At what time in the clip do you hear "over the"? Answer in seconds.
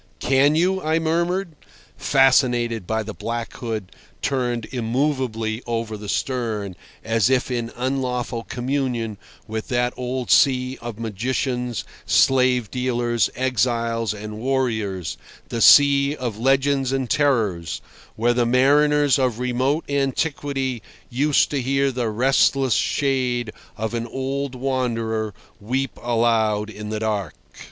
5.67-6.09